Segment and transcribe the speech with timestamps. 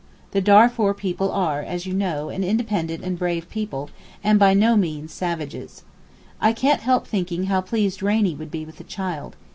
[0.31, 3.91] The Darfour people are, as you know, an independent and brave people,
[4.23, 5.83] and by no means 'savages.'
[6.41, 9.35] I can't help thinking how pleased Rainie would be with the child.